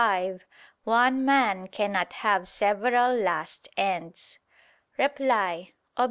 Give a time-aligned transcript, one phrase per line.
[0.01, 0.47] 5),
[0.83, 4.39] one man cannot have several last ends.
[4.97, 5.99] Reply Obj.